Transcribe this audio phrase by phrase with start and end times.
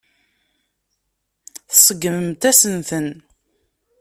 [1.69, 3.07] Tseggmemt-asent-ten.